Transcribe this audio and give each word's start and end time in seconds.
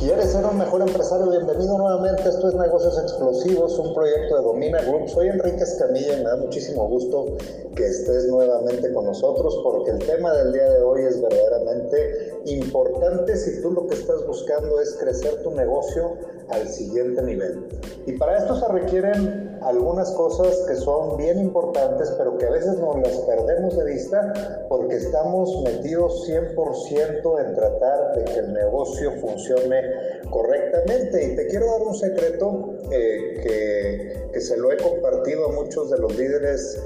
¿Quieres 0.00 0.32
ser 0.32 0.46
un 0.46 0.56
mejor 0.56 0.80
empresario? 0.80 1.28
Bienvenido 1.28 1.76
nuevamente. 1.76 2.26
Esto 2.26 2.48
es 2.48 2.54
Negocios 2.54 2.98
Explosivos, 2.98 3.78
un 3.78 3.92
proyecto 3.92 4.34
de 4.34 4.42
Domina 4.44 4.80
Group. 4.80 5.10
Soy 5.10 5.28
Enrique 5.28 5.62
Escamilla 5.62 6.14
y 6.14 6.22
me 6.22 6.30
da 6.30 6.36
muchísimo 6.38 6.88
gusto 6.88 7.36
que 7.76 7.86
estés 7.86 8.26
nuevamente 8.28 8.94
con 8.94 9.04
nosotros 9.04 9.60
porque 9.62 9.90
el 9.90 9.98
tema 9.98 10.32
del 10.32 10.54
día 10.54 10.70
de 10.70 10.82
hoy 10.82 11.02
es 11.02 11.20
verdaderamente 11.20 12.32
importante 12.46 13.36
si 13.36 13.60
tú 13.60 13.72
lo 13.72 13.86
que 13.88 13.94
estás 13.96 14.26
buscando 14.26 14.80
es 14.80 14.94
crecer 14.94 15.42
tu 15.42 15.50
negocio 15.50 16.16
al 16.48 16.66
siguiente 16.66 17.20
nivel. 17.20 17.68
Y 18.06 18.12
para 18.12 18.38
esto 18.38 18.58
se 18.58 18.68
requieren 18.68 19.49
algunas 19.62 20.10
cosas 20.12 20.56
que 20.66 20.76
son 20.76 21.16
bien 21.16 21.38
importantes, 21.38 22.12
pero 22.16 22.38
que 22.38 22.46
a 22.46 22.50
veces 22.50 22.78
nos 22.78 22.98
las 23.00 23.16
perdemos 23.18 23.76
de 23.76 23.84
vista 23.84 24.66
porque 24.68 24.96
estamos 24.96 25.62
metidos 25.62 26.28
100% 26.28 27.46
en 27.46 27.54
tratar 27.54 28.16
de 28.16 28.24
que 28.24 28.38
el 28.38 28.52
negocio 28.52 29.12
funcione 29.20 29.82
correctamente. 30.30 31.24
Y 31.24 31.36
te 31.36 31.46
quiero 31.46 31.66
dar 31.66 31.82
un 31.82 31.94
secreto 31.94 32.74
eh, 32.90 33.40
que, 33.42 34.30
que 34.32 34.40
se 34.40 34.56
lo 34.56 34.72
he 34.72 34.76
compartido 34.76 35.46
a 35.46 35.52
muchos 35.52 35.90
de 35.90 35.98
los 35.98 36.16
líderes 36.16 36.80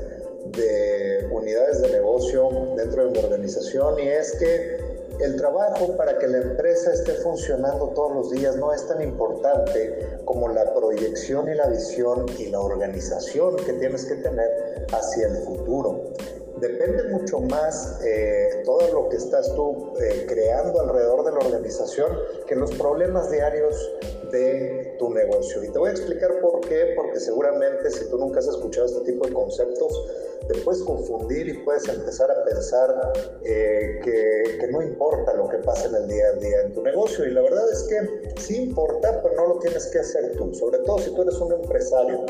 de 0.56 1.26
unidades 1.30 1.80
de 1.82 1.90
negocio 1.90 2.48
dentro 2.76 3.06
de 3.06 3.10
mi 3.10 3.18
organización 3.18 3.98
y 3.98 4.08
es 4.08 4.36
que 4.36 4.73
el 5.20 5.36
trabajo 5.36 5.96
para 5.96 6.18
que 6.18 6.26
la 6.26 6.38
empresa 6.38 6.92
esté 6.92 7.12
funcionando 7.14 7.88
todos 7.88 8.14
los 8.14 8.30
días 8.30 8.56
no 8.56 8.72
es 8.72 8.86
tan 8.86 9.02
importante 9.02 10.18
como 10.24 10.48
la 10.48 10.72
proyección 10.74 11.48
y 11.48 11.54
la 11.54 11.68
visión 11.68 12.26
y 12.38 12.46
la 12.46 12.60
organización 12.60 13.56
que 13.56 13.74
tienes 13.74 14.04
que 14.06 14.16
tener 14.16 14.86
hacia 14.92 15.28
el 15.28 15.36
futuro. 15.38 16.12
Depende 16.60 17.04
mucho 17.10 17.40
más 17.40 18.00
eh, 18.04 18.62
todo 18.64 18.92
lo 18.92 19.08
que 19.08 19.16
estás 19.16 19.52
tú 19.54 19.92
eh, 20.00 20.24
creando 20.28 20.80
alrededor 20.80 21.24
de 21.24 21.32
la 21.32 21.38
organización 21.38 22.16
que 22.46 22.54
los 22.54 22.70
problemas 22.72 23.30
diarios 23.30 23.74
de 24.34 24.96
tu 24.98 25.10
negocio. 25.10 25.62
Y 25.62 25.70
te 25.70 25.78
voy 25.78 25.90
a 25.90 25.92
explicar 25.92 26.40
por 26.40 26.60
qué, 26.60 26.92
porque 26.96 27.20
seguramente 27.20 27.90
si 27.90 28.08
tú 28.10 28.18
nunca 28.18 28.40
has 28.40 28.48
escuchado 28.48 28.86
este 28.86 29.12
tipo 29.12 29.26
de 29.26 29.32
conceptos, 29.32 29.92
te 30.48 30.54
puedes 30.60 30.82
confundir 30.82 31.48
y 31.48 31.52
puedes 31.64 31.88
empezar 31.88 32.30
a 32.30 32.44
pensar 32.44 33.12
eh, 33.44 34.00
que, 34.02 34.58
que, 34.58 34.66
no 34.68 34.82
importa 34.82 35.32
lo 35.34 35.48
que 35.48 35.58
pase 35.58 35.88
en 35.88 35.94
el 35.94 36.08
día 36.08 36.26
a 36.28 36.32
día 36.32 36.60
en 36.62 36.74
tu 36.74 36.82
negocio. 36.82 37.24
Y 37.24 37.30
la 37.30 37.42
verdad 37.42 37.64
es 37.72 37.84
que 37.84 38.40
sí 38.40 38.56
importa, 38.56 39.22
pero 39.22 39.36
no 39.36 39.54
lo 39.54 39.58
tienes 39.60 39.86
que 39.86 40.00
hacer 40.00 40.36
tú. 40.36 40.52
Sobre 40.54 40.78
todo 40.78 40.98
si 40.98 41.14
tú 41.14 41.22
eres 41.22 41.36
un 41.40 41.52
empresario 41.52 42.26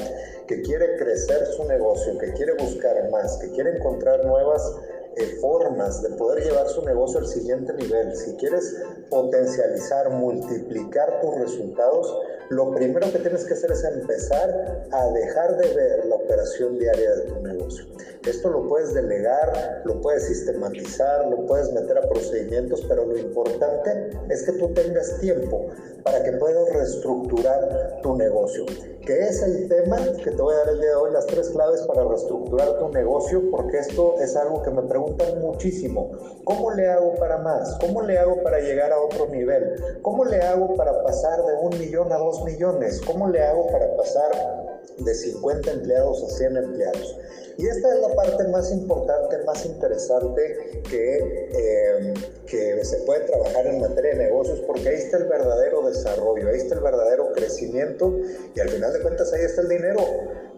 que 0.47 0.63
quiere 0.63 0.97
crecer 0.97 1.47
su 1.47 1.65
negocio, 1.65 2.17
que 2.19 2.33
quiere 2.35 2.53
buscar 2.55 3.11
más, 3.11 3.39
que 3.39 3.51
quiere 3.51 3.77
encontrar 3.77 4.25
nuevas 4.25 4.77
eh, 5.17 5.39
formas 5.41 6.03
de 6.03 6.11
poder 6.11 6.45
llevar 6.45 6.69
su 6.69 6.83
negocio 6.83 7.21
al 7.21 7.27
siguiente 7.27 7.73
nivel, 7.75 8.17
si 8.17 8.35
quieres 8.37 8.77
potencializar, 9.11 10.11
multiplicar 10.11 11.21
tus 11.21 11.35
resultados, 11.37 12.19
lo 12.51 12.75
primero 12.75 13.11
que 13.13 13.19
tienes 13.19 13.45
que 13.45 13.55
hacer 13.55 13.73
es 13.73 13.85
empezar 13.85 14.87
a 14.91 15.07
dejar 15.09 15.57
de 15.57 15.75
ver 15.75 16.05
la 16.07 16.17
operación 16.17 16.79
diaria 16.79 17.15
de 17.17 17.23
tu 17.23 17.41
negocio. 17.41 17.87
Esto 18.27 18.49
lo 18.49 18.69
puedes 18.69 18.95
delegar, 18.95 19.83
lo 19.85 20.01
puedes 20.01 20.25
sistematizar, 20.25 21.27
lo 21.27 21.45
puedes 21.47 21.73
meter 21.73 21.99
a 21.99 22.09
procedimientos, 22.09 22.83
pero 22.89 23.05
lo 23.05 23.19
importante 23.19 24.11
es 24.31 24.45
que 24.45 24.53
tú 24.53 24.73
tengas 24.73 25.19
tiempo 25.21 25.67
para 26.03 26.23
que 26.23 26.33
puedas 26.33 26.71
reestructurar 26.73 28.01
tu 28.03 28.17
negocio. 28.17 28.65
Que 29.07 29.21
es 29.21 29.43
el 29.43 29.69
tema 29.69 29.99
que 30.23 30.31
te 30.31 30.41
voy 30.41 30.55
a 30.55 30.59
dar 30.59 30.69
el 30.71 30.81
día 30.81 30.91
de 30.91 30.95
hoy, 30.95 31.13
las 31.13 31.27
tres 31.27 31.51
claves 31.51 31.83
para 31.83 32.05
reestructurar 32.05 32.79
tu 32.79 32.89
negocio, 32.89 33.43
porque 33.51 33.79
esto 33.79 34.15
es 34.21 34.35
algo 34.37 34.63
que 34.63 34.71
me 34.71 34.83
preguntan 34.83 35.41
muchísimo. 35.41 36.11
¿Cómo 36.45 36.71
le 36.71 36.89
hago 36.89 37.15
para 37.17 37.39
más? 37.39 37.77
¿Cómo 37.81 38.01
le 38.03 38.17
hago 38.19 38.43
para 38.43 38.61
llegar 38.61 38.93
a 38.93 39.01
otro 39.01 39.29
nivel? 39.29 40.01
¿Cómo 40.01 40.25
le 40.25 40.41
hago 40.41 40.75
para 40.75 41.03
pasar 41.03 41.45
de 41.45 41.55
un 41.55 41.79
millón 41.79 42.11
a 42.13 42.17
dos 42.17 42.34
millones? 42.43 43.01
¿Cómo 43.07 43.29
le 43.29 43.43
hago 43.43 43.71
para 43.71 43.97
pasar 43.97 44.81
de 44.99 45.15
50 45.15 45.71
empleados 45.71 46.23
a 46.23 46.29
100 46.37 46.57
empleados? 46.57 47.17
Y 47.57 47.67
esta 47.67 47.95
es 47.95 48.01
la 48.01 48.15
parte 48.15 48.49
más 48.49 48.73
importante, 48.73 49.39
más 49.45 49.65
interesante 49.65 50.83
que, 50.89 51.49
eh, 51.53 52.15
que 52.47 52.85
se 52.85 52.99
puede 52.99 53.21
trabajar 53.21 53.67
en 53.67 53.81
materia 53.81 54.13
de 54.13 54.25
negocios, 54.25 54.61
porque 54.67 54.89
ahí 54.89 54.97
está 54.97 55.19
el 55.19 55.25
verdadero 55.25 55.83
desarrollo, 55.83 56.49
ahí 56.49 56.59
está 56.59 56.75
el 56.75 56.81
verdadero 56.81 57.33
crecimiento 57.33 58.13
y 58.55 58.61
al 58.61 58.69
final 58.69 58.93
de 58.93 59.01
cuentas 59.03 59.33
ahí 59.33 59.45
está 59.45 59.63
el 59.63 59.69
dinero, 59.69 60.01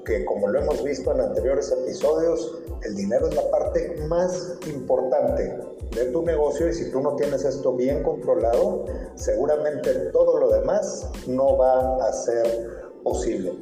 que 0.05 0.25
como 0.25 0.49
lo 0.49 0.61
hemos 0.61 0.83
visto 0.85 1.13
en 1.13 1.21
anteriores 1.21 1.71
episodios, 1.71 2.63
el 2.85 2.95
dinero 2.95 3.29
es 3.29 3.35
la 3.35 3.51
parte 3.51 3.97
más 4.07 4.55
importante 4.67 5.59
de 5.91 6.05
tu 6.07 6.23
negocio 6.23 6.69
y 6.69 6.73
si 6.73 6.91
tú 6.91 7.01
no 7.01 7.17
tienes 7.17 7.45
esto 7.45 7.75
bien 7.75 8.03
controlado, 8.03 8.87
seguramente 9.17 9.93
todo 10.13 10.39
lo 10.39 10.51
demás 10.51 11.09
no 11.27 11.57
va 11.57 11.97
a 12.07 12.13
ser 12.13 12.76
posible. 13.07 13.53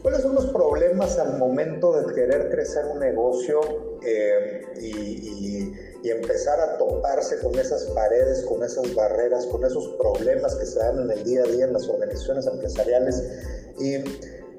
¿Cuáles 0.00 0.22
son 0.22 0.34
los 0.34 0.46
problemas 0.46 1.18
al 1.18 1.38
momento 1.38 1.92
de 1.92 2.14
querer 2.14 2.50
crecer 2.50 2.84
un 2.86 3.00
negocio 3.00 3.60
eh, 4.04 4.62
y, 4.80 5.72
y, 6.04 6.10
empezar 6.10 6.60
a 6.60 6.78
toparse 6.78 7.38
con 7.38 7.56
esas 7.58 7.84
paredes, 7.84 8.42
con 8.42 8.62
esas 8.64 8.92
barreras, 8.94 9.46
con 9.46 9.64
esos 9.64 9.88
problemas 10.00 10.54
que 10.56 10.66
se 10.66 10.78
dan 10.78 11.00
en 11.02 11.10
el 11.10 11.24
día 11.24 11.42
a 11.42 11.46
día 11.46 11.64
en 11.64 11.72
las 11.72 11.88
organizaciones 11.88 12.46
empresariales? 12.46 13.22
Y 13.78 13.98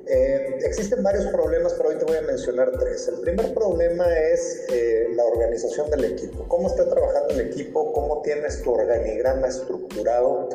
eh, 0.05 0.59
existen 0.65 1.01
varios 1.01 1.27
problemas, 1.27 1.73
pero 1.73 1.89
hoy 1.89 1.95
te 1.97 2.05
voy 2.05 2.17
a 2.17 2.21
mencionar 2.21 2.71
tres. 2.77 3.07
El 3.07 3.21
primer 3.21 3.53
problema 3.53 4.05
es 4.17 4.65
eh, 4.69 5.07
la 5.15 5.23
organización 5.23 5.89
del 5.89 6.05
equipo. 6.05 6.45
¿Cómo 6.47 6.67
está 6.67 6.89
trabajando 6.89 7.33
el 7.33 7.41
equipo? 7.41 7.93
¿Cómo 7.93 8.21
tienes 8.21 8.61
tu 8.61 8.73
organigrama 8.73 9.47
estructurado? 9.47 10.49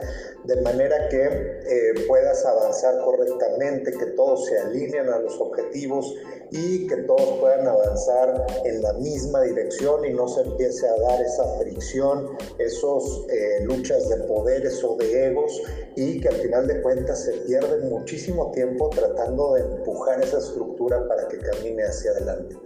De 0.45 0.61
manera 0.61 1.09
que 1.09 1.25
eh, 1.25 2.05
puedas 2.07 2.45
avanzar 2.45 2.99
correctamente, 3.03 3.93
que 3.93 4.07
todos 4.07 4.47
se 4.47 4.59
alineen 4.59 5.09
a 5.09 5.19
los 5.19 5.41
objetivos 5.41 6.15
y 6.51 6.87
que 6.87 6.97
todos 6.99 7.39
puedan 7.41 7.67
avanzar 7.67 8.47
en 8.65 8.83
la 8.83 8.93
misma 8.95 9.43
dirección 9.43 10.05
y 10.05 10.13
no 10.13 10.29
se 10.29 10.43
empiece 10.43 10.89
a 10.89 10.97
dar 11.01 11.21
esa 11.21 11.45
fricción, 11.59 12.37
esos 12.59 13.27
luchas 13.65 14.09
de 14.09 14.17
poderes 14.25 14.83
o 14.85 14.97
de 14.97 15.27
egos 15.27 15.63
y 15.97 16.21
que 16.21 16.29
al 16.29 16.37
final 16.37 16.67
de 16.67 16.81
cuentas 16.83 17.25
se 17.25 17.33
pierde 17.33 17.79
muchísimo 17.89 18.51
tiempo 18.53 18.89
tratando 18.91 19.55
de 19.55 19.63
empujar 19.63 20.23
esa 20.23 20.39
estructura 20.39 21.07
para 21.09 21.29
que 21.29 21.39
camine 21.39 21.85
hacia 21.85 22.13
adelante. 22.13 22.57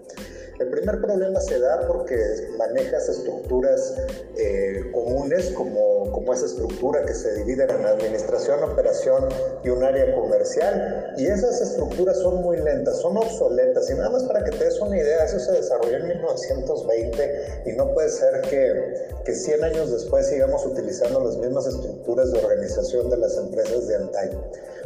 El 0.59 0.69
primer 0.69 1.01
problema 1.01 1.41
se 1.41 1.59
da 1.59 1.87
porque 1.87 2.17
manejas 2.59 3.09
estructuras 3.09 3.95
eh, 4.37 4.91
comunes 4.93 5.51
como, 5.51 6.13
como 6.13 6.33
esa 6.33 6.47
estructura 6.47 7.05
que 7.05 7.15
se 7.15 7.35
divide 7.35 7.65
en 7.65 7.85
administración, 7.85 8.63
operación 8.63 9.29
y 9.65 9.71
un 9.71 9.83
área 9.83 10.15
comercial. 10.15 11.15
Y 11.17 11.27
esas 11.27 11.61
estructuras 11.61 12.19
son 12.19 12.43
muy 12.43 12.59
lentas, 12.59 12.99
son 12.99 13.17
obsoletas. 13.17 13.91
Y 13.91 13.95
nada 13.95 14.11
más 14.11 14.25
para 14.25 14.45
que 14.45 14.51
te 14.51 14.65
des 14.65 14.81
una 14.81 14.97
idea, 14.97 15.25
eso 15.25 15.39
se 15.39 15.53
desarrolló 15.53 15.97
en 15.97 16.09
1920 16.09 17.63
y 17.67 17.73
no 17.73 17.93
puede 17.95 18.11
ser 18.11 18.43
que, 18.43 19.09
que 19.25 19.35
100 19.35 19.65
años 19.65 19.91
después 19.91 20.27
sigamos 20.27 20.65
utilizando 20.67 21.21
las 21.21 21.37
mismas 21.39 21.67
estructuras 21.67 22.31
de 22.31 22.39
organización 22.39 23.11
de 23.11 23.17
las 23.17 23.37
empresas 23.37 23.89
de 23.89 23.97
antaño. 23.97 24.43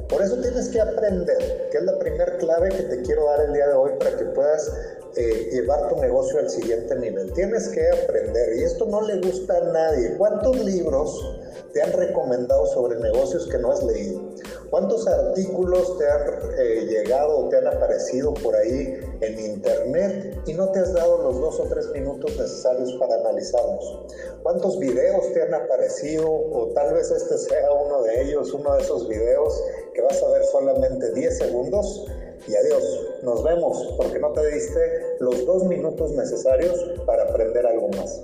Por 0.09 0.23
eso 0.23 0.37
tienes 0.37 0.69
que 0.69 0.81
aprender, 0.81 1.69
que 1.71 1.79
es 1.79 1.85
la 1.85 1.99
primera 1.99 2.37
clave 2.37 2.69
que 2.69 2.83
te 2.85 3.03
quiero 3.03 3.27
dar 3.27 3.41
el 3.41 3.53
día 3.53 3.67
de 3.67 3.75
hoy 3.75 3.91
para 3.99 4.17
que 4.17 4.25
puedas 4.27 4.71
eh, 5.17 5.49
llevar 5.51 5.89
tu 5.89 5.97
negocio 5.97 6.39
al 6.39 6.51
siguiente 6.51 6.95
nivel. 6.97 7.33
Tienes 7.33 7.69
que 7.71 7.89
aprender, 7.89 8.59
y 8.59 8.65
esto 8.65 8.85
no 8.85 9.01
le 9.01 9.19
gusta 9.21 9.57
a 9.57 9.73
nadie. 9.73 10.15
¿Cuántos 10.19 10.63
libros 10.63 11.41
te 11.73 11.81
han 11.81 11.93
recomendado 11.93 12.67
sobre 12.67 13.01
negocios 13.01 13.47
que 13.47 13.59
no 13.59 13.73
has 13.73 13.83
leído? 13.83 14.21
¿Cuántos 14.69 15.07
artículos 15.07 15.97
te 15.97 16.07
han 16.07 16.23
eh, 16.59 16.87
llegado 16.87 17.39
o 17.39 17.49
te 17.49 17.57
han 17.57 17.67
aparecido 17.67 18.35
por 18.35 18.57
ahí 18.57 18.99
en 19.21 19.39
internet 19.39 20.39
y 20.47 20.53
no 20.53 20.71
te 20.73 20.81
has 20.81 20.93
dado 20.93 21.23
los 21.23 21.41
dos 21.41 21.61
o 21.61 21.65
tres 21.65 21.89
minutos 21.93 22.37
necesarios 22.37 22.93
para 22.99 23.15
analizarlos? 23.15 24.01
¿Cuántos 24.43 24.79
videos 24.79 25.33
te 25.33 25.43
han 25.43 25.55
aparecido 25.55 26.29
o 26.29 26.73
tal 26.75 26.93
vez 26.93 27.11
este 27.11 27.39
sea 27.39 27.73
uno 27.73 28.03
de 28.03 28.23
ellos, 28.23 28.53
uno 28.53 28.75
de 28.75 28.83
esos 28.83 29.09
videos 29.09 29.63
que 29.95 30.03
vas 30.03 30.23
a 30.23 30.29
ver 30.29 30.45
solamente 30.45 31.11
10 31.13 31.39
segundos 31.39 32.07
y 32.47 32.55
adiós, 32.55 33.09
nos 33.23 33.43
vemos 33.43 33.95
porque 33.97 34.19
no 34.19 34.33
te 34.33 34.47
diste 34.47 35.17
los 35.21 35.45
dos 35.47 35.65
minutos 35.65 36.13
necesarios 36.13 36.79
para 37.07 37.25
aprender 37.25 37.67
algo 37.67 37.89
más? 37.89 38.23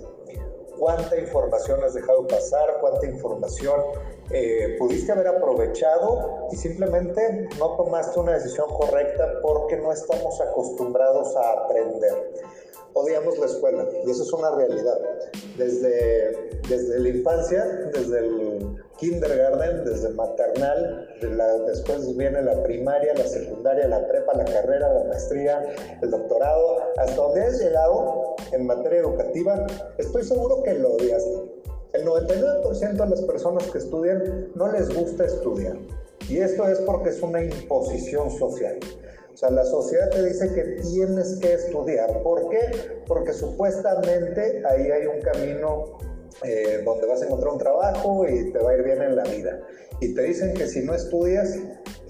cuánta 0.82 1.16
información 1.16 1.80
has 1.84 1.94
dejado 1.94 2.26
pasar, 2.26 2.78
cuánta 2.80 3.06
información 3.06 3.80
eh, 4.30 4.74
pudiste 4.80 5.12
haber 5.12 5.28
aprovechado 5.28 6.48
y 6.50 6.56
simplemente 6.56 7.48
no 7.56 7.76
tomaste 7.76 8.18
una 8.18 8.32
decisión 8.32 8.68
correcta 8.68 9.38
porque 9.42 9.76
no 9.76 9.92
estamos 9.92 10.40
acostumbrados 10.40 11.36
a 11.36 11.52
aprender. 11.52 12.32
Odiamos 12.94 13.38
la 13.38 13.46
escuela 13.46 13.88
y 14.04 14.10
eso 14.10 14.22
es 14.22 14.32
una 14.32 14.54
realidad. 14.54 14.98
Desde, 15.56 16.60
desde 16.68 16.98
la 16.98 17.08
infancia, 17.08 17.64
desde 17.92 18.18
el 18.18 18.82
kindergarten, 18.98 19.84
desde 19.84 20.10
maternal, 20.10 21.08
después 21.66 22.16
viene 22.16 22.42
la 22.42 22.62
primaria, 22.62 23.14
la 23.14 23.24
secundaria, 23.24 23.88
la 23.88 24.06
prepa, 24.06 24.34
la 24.34 24.44
carrera, 24.44 24.92
la 24.92 25.04
maestría, 25.04 25.74
el 26.02 26.10
doctorado, 26.10 26.78
hasta 26.98 27.16
donde 27.16 27.42
has 27.42 27.60
llegado 27.60 28.36
en 28.52 28.66
materia 28.66 29.00
educativa, 29.00 29.66
estoy 29.98 30.24
seguro 30.24 30.62
que 30.62 30.74
lo 30.74 30.92
odiaste. 30.92 31.62
El 31.94 32.06
99% 32.06 32.92
de 32.92 33.10
las 33.10 33.20
personas 33.22 33.70
que 33.70 33.78
estudian 33.78 34.50
no 34.54 34.70
les 34.70 34.94
gusta 34.94 35.24
estudiar. 35.24 35.76
Y 36.28 36.38
esto 36.38 36.66
es 36.68 36.78
porque 36.80 37.10
es 37.10 37.20
una 37.22 37.42
imposición 37.42 38.30
social. 38.30 38.78
O 39.32 39.36
sea, 39.36 39.50
la 39.50 39.64
sociedad 39.64 40.10
te 40.10 40.24
dice 40.24 40.52
que 40.52 40.62
tienes 40.82 41.38
que 41.40 41.54
estudiar. 41.54 42.22
¿Por 42.22 42.48
qué? 42.50 43.02
Porque 43.06 43.32
supuestamente 43.32 44.62
ahí 44.66 44.90
hay 44.90 45.06
un 45.06 45.20
camino 45.20 45.98
eh, 46.44 46.82
donde 46.84 47.06
vas 47.06 47.22
a 47.22 47.26
encontrar 47.26 47.52
un 47.52 47.58
trabajo 47.58 48.28
y 48.28 48.52
te 48.52 48.58
va 48.58 48.70
a 48.70 48.74
ir 48.76 48.82
bien 48.82 49.00
en 49.00 49.16
la 49.16 49.24
vida. 49.24 49.60
Y 50.00 50.14
te 50.14 50.22
dicen 50.22 50.52
que 50.54 50.66
si 50.66 50.84
no 50.84 50.94
estudias, 50.94 51.56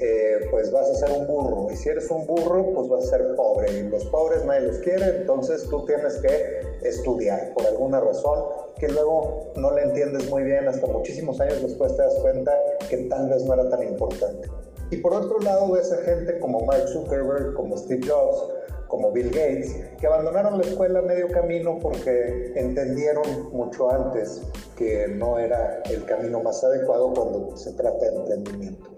eh, 0.00 0.48
pues 0.50 0.72
vas 0.72 0.88
a 0.88 0.94
ser 0.94 1.16
un 1.16 1.26
burro. 1.26 1.68
Y 1.70 1.76
si 1.76 1.90
eres 1.90 2.10
un 2.10 2.26
burro, 2.26 2.72
pues 2.74 2.88
vas 2.88 3.04
a 3.04 3.18
ser 3.18 3.36
pobre. 3.36 3.70
Y 3.70 3.82
los 3.82 4.04
pobres 4.06 4.44
nadie 4.44 4.62
los 4.62 4.78
quiere, 4.78 5.18
entonces 5.18 5.68
tú 5.68 5.84
tienes 5.84 6.16
que 6.16 6.60
estudiar 6.82 7.52
por 7.54 7.66
alguna 7.66 8.00
razón 8.00 8.44
que 8.78 8.88
luego 8.88 9.52
no 9.56 9.70
le 9.72 9.82
entiendes 9.82 10.28
muy 10.28 10.42
bien, 10.42 10.66
hasta 10.66 10.86
muchísimos 10.86 11.40
años 11.40 11.62
después 11.62 11.94
te 11.96 12.02
das 12.02 12.14
cuenta 12.16 12.52
que 12.88 12.96
tal 13.08 13.28
vez 13.28 13.44
no 13.44 13.54
era 13.54 13.68
tan 13.68 13.82
importante. 13.84 14.48
Y 14.92 14.98
por 14.98 15.14
otro 15.14 15.38
lado 15.40 15.72
ves 15.72 15.90
a 15.90 16.02
gente 16.02 16.38
como 16.38 16.66
Mark 16.66 16.86
Zuckerberg, 16.86 17.54
como 17.54 17.78
Steve 17.78 18.06
Jobs, 18.06 18.44
como 18.88 19.10
Bill 19.10 19.30
Gates, 19.30 19.74
que 19.98 20.06
abandonaron 20.06 20.58
la 20.58 20.64
escuela 20.64 20.98
a 20.98 21.02
medio 21.02 21.28
camino 21.28 21.78
porque 21.80 22.52
entendieron 22.56 23.50
mucho 23.52 23.90
antes 23.90 24.42
que 24.76 25.08
no 25.08 25.38
era 25.38 25.80
el 25.86 26.04
camino 26.04 26.42
más 26.42 26.62
adecuado 26.62 27.14
cuando 27.14 27.56
se 27.56 27.72
trata 27.72 28.04
de 28.04 28.16
emprendimiento. 28.16 28.90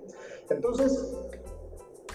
Entonces, 0.50 1.14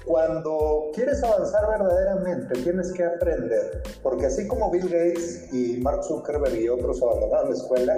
cuando 0.06 0.90
quieres 0.94 1.24
avanzar 1.24 1.66
verdaderamente, 1.70 2.62
tienes 2.62 2.92
que 2.92 3.06
aprender, 3.06 3.82
porque 4.04 4.26
así 4.26 4.46
como 4.46 4.72
Bill 4.72 4.90
Gates 4.90 5.54
y 5.54 5.78
Mark 5.78 6.04
Zuckerberg 6.04 6.60
y 6.60 6.68
otros 6.68 7.02
abandonaron 7.02 7.52
la 7.52 7.56
escuela, 7.56 7.98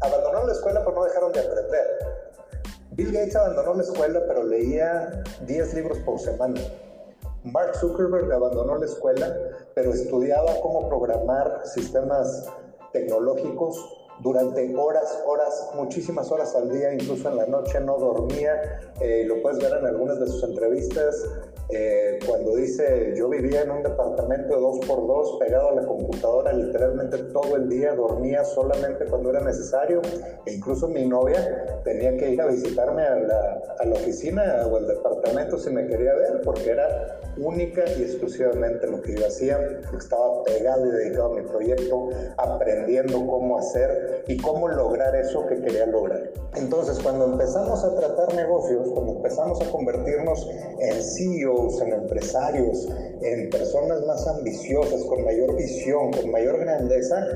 abandonaron 0.00 0.48
la 0.48 0.52
escuela 0.52 0.80
pero 0.84 0.96
no 0.96 1.04
dejaron 1.04 1.32
de 1.32 1.40
aprender. 1.40 2.25
Bill 2.96 3.12
Gates 3.12 3.36
abandonó 3.36 3.74
la 3.74 3.82
escuela 3.82 4.22
pero 4.26 4.42
leía 4.42 5.22
10 5.46 5.74
libros 5.74 5.98
por 5.98 6.18
semana. 6.18 6.58
Mark 7.44 7.74
Zuckerberg 7.76 8.32
abandonó 8.32 8.78
la 8.78 8.86
escuela 8.86 9.36
pero 9.74 9.92
estudiaba 9.92 10.58
cómo 10.62 10.88
programar 10.88 11.60
sistemas 11.66 12.50
tecnológicos 12.94 14.05
durante 14.20 14.74
horas, 14.76 15.22
horas, 15.26 15.70
muchísimas 15.74 16.30
horas 16.30 16.54
al 16.54 16.70
día, 16.70 16.92
incluso 16.92 17.28
en 17.28 17.36
la 17.36 17.46
noche 17.46 17.80
no 17.80 17.98
dormía, 17.98 18.80
eh, 19.00 19.24
lo 19.26 19.42
puedes 19.42 19.58
ver 19.58 19.78
en 19.78 19.86
algunas 19.86 20.18
de 20.20 20.26
sus 20.26 20.42
entrevistas, 20.44 21.24
eh, 21.68 22.20
cuando 22.24 22.54
dice 22.54 23.12
yo 23.16 23.28
vivía 23.28 23.62
en 23.62 23.72
un 23.72 23.82
departamento 23.82 24.54
de 24.54 24.60
dos 24.60 24.78
por 24.86 25.04
dos 25.04 25.36
pegado 25.40 25.70
a 25.70 25.74
la 25.74 25.84
computadora 25.84 26.52
literalmente 26.52 27.18
todo 27.32 27.56
el 27.56 27.68
día, 27.68 27.94
dormía 27.94 28.44
solamente 28.44 29.04
cuando 29.06 29.30
era 29.30 29.40
necesario. 29.40 30.00
E 30.44 30.52
incluso 30.54 30.86
mi 30.88 31.06
novia 31.06 31.80
tenía 31.82 32.16
que 32.16 32.30
ir 32.30 32.40
a 32.40 32.46
visitarme 32.46 33.02
a 33.02 33.16
la, 33.16 33.62
a 33.78 33.84
la 33.84 33.94
oficina 33.94 34.64
o 34.70 34.76
al 34.76 34.86
departamento 34.86 35.58
si 35.58 35.70
me 35.70 35.86
quería 35.88 36.14
ver 36.14 36.40
porque 36.44 36.70
era 36.70 37.18
única 37.36 37.84
y 37.98 38.02
exclusivamente 38.02 38.86
lo 38.86 39.02
que 39.02 39.14
yo 39.14 39.26
hacía, 39.26 39.58
estaba 39.96 40.42
pegado 40.44 40.86
y 40.86 40.90
dedicado 40.90 41.32
a 41.32 41.34
mi 41.34 41.42
proyecto, 41.42 42.08
aprendiendo 42.36 43.26
cómo 43.26 43.58
hacer 43.58 44.05
y 44.26 44.36
cómo 44.38 44.68
lograr 44.68 45.14
eso 45.16 45.46
que 45.46 45.60
quería 45.60 45.86
lograr. 45.86 46.30
Entonces 46.54 46.98
cuando 47.02 47.26
empezamos 47.26 47.84
a 47.84 47.94
tratar 47.94 48.34
negocios, 48.34 48.88
cuando 48.92 49.16
empezamos 49.16 49.60
a 49.60 49.70
convertirnos 49.70 50.48
en 50.80 51.02
CEO, 51.02 51.68
en 51.82 51.92
empresarios, 51.92 52.88
en 53.22 53.50
personas 53.50 54.04
más 54.06 54.26
ambiciosas, 54.26 55.02
con 55.04 55.24
mayor 55.24 55.56
visión, 55.56 56.12
con 56.12 56.30
mayor 56.30 56.58
grandeza, 56.58 57.26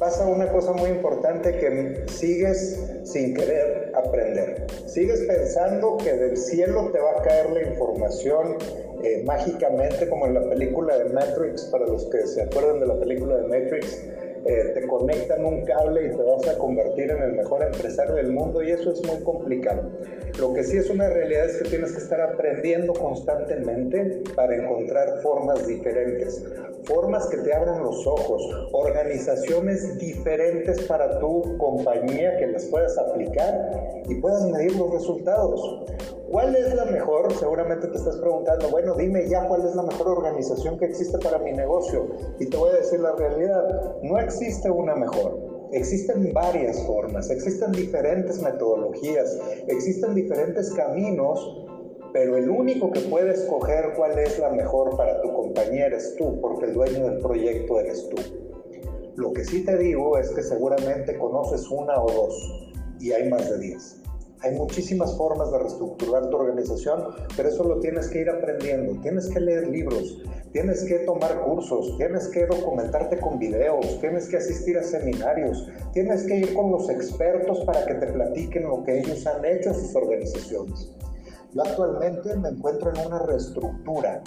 pasa 0.00 0.26
una 0.26 0.50
cosa 0.50 0.72
muy 0.72 0.88
importante 0.88 1.58
que 1.58 2.04
sigues 2.08 2.80
sin 3.04 3.34
querer 3.34 3.92
aprender. 3.94 4.66
Sigues 4.86 5.20
pensando 5.20 5.98
que 5.98 6.14
del 6.14 6.38
cielo 6.38 6.90
te 6.90 6.98
va 6.98 7.10
a 7.18 7.22
caer 7.22 7.50
la 7.50 7.62
información 7.62 8.56
eh, 9.04 9.22
mágicamente, 9.24 10.08
como 10.08 10.26
en 10.26 10.34
la 10.34 10.48
película 10.48 10.98
de 10.98 11.10
Matrix, 11.10 11.64
para 11.64 11.86
los 11.86 12.06
que 12.06 12.26
se 12.26 12.42
acuerdan 12.42 12.80
de 12.80 12.86
la 12.86 12.98
película 12.98 13.36
de 13.36 13.42
Matrix, 13.42 14.02
eh, 14.46 14.70
te 14.74 14.86
conectan 14.86 15.44
un 15.44 15.64
cable 15.64 16.06
y 16.06 16.16
te 16.16 16.22
vas 16.22 16.48
a 16.48 16.56
convertir 16.56 17.10
en 17.10 17.22
el 17.22 17.32
mejor 17.32 17.62
empresario 17.62 18.14
del 18.14 18.32
mundo 18.32 18.62
y 18.62 18.70
eso 18.70 18.92
es 18.92 19.06
muy 19.06 19.22
complicado. 19.22 19.82
Lo 20.38 20.54
que 20.54 20.64
sí 20.64 20.78
es 20.78 20.88
una 20.88 21.08
realidad 21.08 21.46
es 21.46 21.58
que 21.58 21.68
tienes 21.68 21.92
que 21.92 21.98
estar 21.98 22.20
aprendiendo 22.20 22.94
constantemente 22.94 24.22
para 24.34 24.56
encontrar 24.56 25.20
formas 25.22 25.66
diferentes, 25.66 26.42
formas 26.84 27.26
que 27.26 27.36
te 27.38 27.52
abran 27.52 27.82
los 27.82 28.06
ojos, 28.06 28.42
organizaciones 28.72 29.98
diferentes 29.98 30.82
para 30.84 31.18
tu 31.18 31.58
compañía 31.58 32.38
que 32.38 32.46
las 32.46 32.64
puedas 32.66 32.96
aplicar 32.96 34.02
y 34.08 34.14
puedas 34.14 34.46
medir 34.46 34.74
los 34.76 34.90
resultados. 34.92 35.84
¿Cuál 36.30 36.54
es 36.54 36.72
la 36.76 36.84
mejor? 36.84 37.32
Seguramente 37.34 37.88
te 37.88 37.96
estás 37.96 38.16
preguntando, 38.18 38.68
bueno, 38.70 38.94
dime 38.94 39.28
ya 39.28 39.48
cuál 39.48 39.66
es 39.66 39.74
la 39.74 39.82
mejor 39.82 40.10
organización 40.10 40.78
que 40.78 40.84
existe 40.84 41.18
para 41.18 41.40
mi 41.40 41.50
negocio. 41.50 42.06
Y 42.38 42.46
te 42.46 42.56
voy 42.56 42.70
a 42.70 42.74
decir 42.74 43.00
la 43.00 43.16
realidad, 43.16 43.96
no 44.04 44.16
existe 44.16 44.70
una 44.70 44.94
mejor. 44.94 45.68
Existen 45.72 46.32
varias 46.32 46.80
formas, 46.86 47.30
existen 47.30 47.72
diferentes 47.72 48.40
metodologías, 48.40 49.40
existen 49.66 50.14
diferentes 50.14 50.70
caminos, 50.70 51.66
pero 52.12 52.36
el 52.36 52.48
único 52.48 52.92
que 52.92 53.00
puede 53.00 53.32
escoger 53.32 53.94
cuál 53.96 54.16
es 54.16 54.38
la 54.38 54.50
mejor 54.50 54.96
para 54.96 55.20
tu 55.22 55.32
compañía 55.32 55.86
eres 55.86 56.14
tú, 56.16 56.40
porque 56.40 56.66
el 56.66 56.74
dueño 56.74 57.10
del 57.10 57.18
proyecto 57.18 57.80
eres 57.80 58.08
tú. 58.08 58.16
Lo 59.16 59.32
que 59.32 59.44
sí 59.44 59.64
te 59.64 59.76
digo 59.76 60.16
es 60.16 60.30
que 60.30 60.44
seguramente 60.44 61.18
conoces 61.18 61.68
una 61.70 62.00
o 62.00 62.08
dos, 62.08 62.72
y 63.00 63.10
hay 63.10 63.28
más 63.28 63.50
de 63.50 63.58
diez. 63.58 63.99
Hay 64.42 64.52
muchísimas 64.52 65.16
formas 65.18 65.52
de 65.52 65.58
reestructurar 65.58 66.30
tu 66.30 66.36
organización, 66.36 67.04
pero 67.36 67.50
eso 67.50 67.62
lo 67.62 67.78
tienes 67.80 68.08
que 68.08 68.22
ir 68.22 68.30
aprendiendo. 68.30 68.98
Tienes 69.02 69.28
que 69.28 69.38
leer 69.38 69.68
libros, 69.68 70.22
tienes 70.52 70.82
que 70.84 71.00
tomar 71.00 71.42
cursos, 71.42 71.94
tienes 71.98 72.26
que 72.28 72.46
documentarte 72.46 73.18
con 73.18 73.38
videos, 73.38 74.00
tienes 74.00 74.28
que 74.28 74.38
asistir 74.38 74.78
a 74.78 74.82
seminarios, 74.82 75.68
tienes 75.92 76.24
que 76.24 76.38
ir 76.38 76.54
con 76.54 76.72
los 76.72 76.88
expertos 76.88 77.60
para 77.66 77.84
que 77.84 77.94
te 77.94 78.06
platiquen 78.06 78.62
lo 78.62 78.82
que 78.82 79.00
ellos 79.00 79.26
han 79.26 79.44
hecho 79.44 79.70
en 79.70 79.74
sus 79.74 79.94
organizaciones. 79.94 80.90
Yo 81.52 81.62
actualmente 81.62 82.34
me 82.36 82.48
encuentro 82.48 82.94
en 82.94 83.06
una 83.06 83.18
reestructura. 83.18 84.22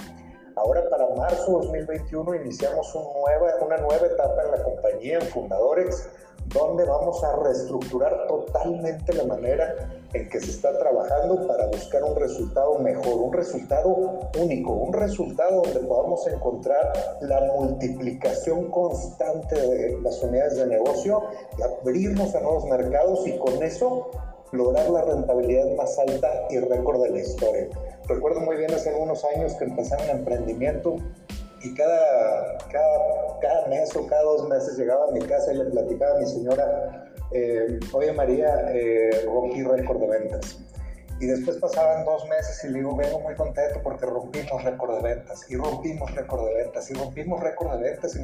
Ahora 0.55 0.88
para 0.88 1.07
marzo 1.15 1.53
2021 1.53 2.35
iniciamos 2.35 2.94
una 2.94 3.77
nueva 3.77 4.05
etapa 4.05 4.44
en 4.44 4.51
la 4.51 4.63
compañía, 4.63 5.15
en 5.15 5.21
Fundadorex, 5.23 6.09
donde 6.53 6.86
vamos 6.86 7.24
a 7.24 7.36
reestructurar 7.38 8.27
totalmente 8.27 9.13
la 9.13 9.24
manera 9.24 9.75
en 10.13 10.29
que 10.29 10.39
se 10.39 10.51
está 10.51 10.77
trabajando 10.77 11.48
para 11.48 11.65
buscar 11.67 12.03
un 12.03 12.15
resultado 12.15 12.77
mejor, 12.79 13.15
un 13.15 13.33
resultado 13.33 14.29
único, 14.39 14.74
un 14.74 14.93
resultado 14.93 15.63
donde 15.63 15.79
podamos 15.79 16.27
encontrar 16.27 16.93
la 17.22 17.41
multiplicación 17.57 18.69
constante 18.69 19.60
de 19.60 20.01
las 20.01 20.22
unidades 20.22 20.57
de 20.57 20.67
negocio 20.67 21.24
y 21.57 21.63
abrirnos 21.63 22.36
a 22.36 22.41
nuevos 22.41 22.65
mercados 22.65 23.25
y 23.27 23.38
con 23.38 23.63
eso 23.63 24.12
lograr 24.51 24.88
la 24.91 25.01
rentabilidad 25.01 25.75
más 25.75 25.98
alta 25.98 26.29
y 26.51 26.60
récord 26.60 27.01
de 27.01 27.10
la 27.10 27.19
historia. 27.19 27.69
Recuerdo 28.07 28.41
muy 28.41 28.57
bien 28.57 28.74
hace 28.74 28.89
algunos 28.89 29.24
años 29.25 29.53
que 29.55 29.63
empecé 29.65 29.95
un 29.95 30.10
emprendimiento 30.10 30.98
y 31.62 31.74
cada, 31.74 32.57
cada, 32.69 33.67
mes 33.67 33.95
o 33.95 34.05
cada 34.07 34.24
dos 34.24 34.50
meses 34.50 34.77
llegaba 34.77 35.07
a 35.07 35.12
mi 35.12 35.22
casa 35.22 35.53
y 35.53 35.57
le 35.57 35.65
platicaba 35.65 36.17
a 36.17 36.19
mi 36.19 36.25
señora, 36.25 37.05
eh, 37.31 37.79
oye 37.93 38.12
María, 38.12 38.72
eh, 38.74 39.25
rompí 39.25 39.63
récord 39.63 40.00
de 40.01 40.07
ventas. 40.07 40.60
Y 41.24 41.25
después 41.25 41.56
pasaban 41.56 42.03
dos 42.03 42.27
meses 42.27 42.62
y 42.65 42.68
le 42.68 42.80
digo, 42.80 42.98
vengo 42.98 43.18
muy 43.22 43.34
contento 43.36 43.80
porque 43.82 44.06
rompimos 44.06 44.62
récord 44.62 44.98
de 44.98 45.15
ventas, 45.15 45.50
y 45.50 45.56
rompimos 45.56 46.13
récord 46.13 46.50
de 46.50 46.53
ventas, 46.53 46.92
y 46.92 46.94
rompimos 46.96 47.39
récord 47.39 47.77
de 47.77 47.92
ventas. 47.92 48.18
Y 48.18 48.24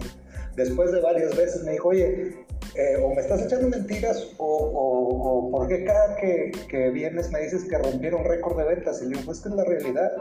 después 0.58 0.92
de 0.92 1.00
varias 1.00 1.34
veces 1.38 1.64
me 1.64 1.72
dijo, 1.72 1.88
oye, 1.88 2.46
eh, 2.76 2.98
o 3.02 3.14
me 3.16 3.22
estás 3.22 3.42
echando 3.44 3.70
mentiras, 3.70 4.34
o, 4.38 4.46
o, 4.46 5.48
o 5.48 5.50
¿por 5.50 5.70
qué 5.70 5.86
cada 5.86 6.18
que, 6.18 6.52
que, 6.68 6.90
vienes 6.90 7.32
me 7.32 7.40
dices 7.40 7.64
que 7.70 7.78
rompieron 7.78 8.26
récord 8.26 8.58
de 8.58 8.66
ventas? 8.66 9.02
Y 9.02 9.06
le 9.06 9.12
digo, 9.12 9.22
pues 9.28 9.40
que 9.40 9.48
es 9.48 9.56
la 9.56 9.64
realidad. 9.64 10.12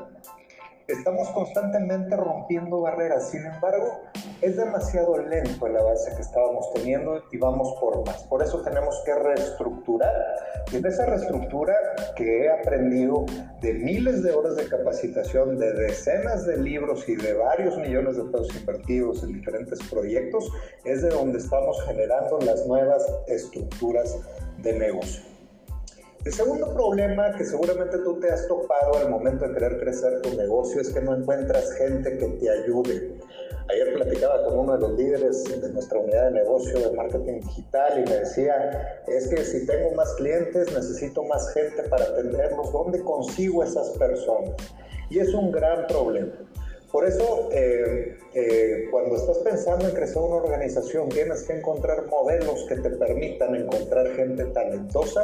Estamos 0.87 1.29
constantemente 1.31 2.15
rompiendo 2.15 2.83
barreras, 2.83 3.29
sin 3.31 3.45
embargo, 3.45 4.03
es 4.41 4.57
demasiado 4.57 5.19
lento 5.19 5.67
el 5.67 5.77
avance 5.77 6.15
que 6.15 6.23
estábamos 6.23 6.73
teniendo 6.73 7.23
y 7.33 7.39
vamos 7.39 7.75
por 7.81 8.05
más. 8.07 8.23
Por 8.25 8.43
eso 8.43 8.63
tenemos 8.63 9.01
que 9.05 9.15
reestructurar. 9.15 10.15
Y 10.73 10.77
en 10.77 10.87
esa 10.87 11.07
reestructura 11.07 11.75
que 12.17 12.45
he 12.45 12.51
aprendido 12.51 13.27
de 13.61 13.75
miles 13.75 14.23
de 14.23 14.33
horas 14.33 14.57
de 14.57 14.69
capacitación, 14.69 15.59
de 15.59 15.73
decenas 15.73 16.47
de 16.47 16.57
libros 16.59 17.09
y 17.09 17.17
de 17.17 17.35
varios 17.35 17.77
millones 17.79 18.17
de 18.17 18.25
pesos 18.25 18.55
invertidos 18.55 19.23
en 19.25 19.33
diferentes 19.33 19.81
proyectos, 19.91 20.51
es 20.85 21.03
de 21.03 21.09
donde 21.09 21.39
estamos 21.39 21.83
generando 21.85 22.39
las 22.41 22.67
nuevas 22.67 23.05
estructuras 23.27 24.17
de 24.59 24.79
negocio. 24.79 25.38
El 26.25 26.33
segundo 26.33 26.73
problema 26.75 27.33
que 27.37 27.45
seguramente 27.45 27.99
tú 27.99 28.19
te 28.19 28.31
has 28.31 28.47
topado 28.49 28.97
al 28.97 29.09
momento 29.09 29.47
de 29.47 29.55
querer 29.55 29.79
crecer 29.79 30.21
tu 30.21 30.35
negocio 30.37 30.81
es 30.81 30.91
que 30.91 31.01
no 31.01 31.15
encuentras 31.15 31.73
gente 31.75 32.19
que 32.19 32.27
te 32.27 32.51
ayude. 32.51 33.15
Ayer 33.71 33.95
platicaba 33.95 34.45
con 34.45 34.59
uno 34.59 34.73
de 34.75 34.81
los 34.81 34.99
líderes 34.99 35.45
de 35.45 35.73
nuestra 35.73 35.99
unidad 35.99 36.27
de 36.27 36.41
negocio 36.41 36.81
de 36.81 36.97
marketing 36.97 37.41
digital 37.41 38.01
y 38.01 38.11
me 38.11 38.17
decía, 38.17 39.03
es 39.07 39.29
que 39.29 39.45
si 39.45 39.65
tengo 39.67 39.93
más 39.93 40.13
clientes 40.15 40.73
necesito 40.75 41.23
más 41.23 41.53
gente 41.55 41.83
para 41.85 42.05
atenderlos, 42.05 42.73
¿dónde 42.73 43.01
consigo 43.03 43.63
esas 43.63 43.91
personas? 43.91 44.57
Y 45.11 45.21
es 45.21 45.33
un 45.33 45.53
gran 45.53 45.87
problema. 45.87 46.33
Por 46.91 47.05
eso, 47.05 47.51
eh, 47.53 48.17
eh, 48.33 48.89
cuando 48.91 49.17
estás 49.17 49.39
pensando 49.39 49.87
en 49.87 49.95
crecer 49.95 50.23
una 50.23 50.37
organización, 50.37 51.11
tienes 51.11 51.43
que 51.43 51.53
encontrar 51.59 52.07
modelos 52.07 52.65
que 52.67 52.77
te 52.77 52.91
permitan 52.91 53.55
encontrar 53.55 54.09
gente 54.15 54.47
talentosa, 54.47 55.23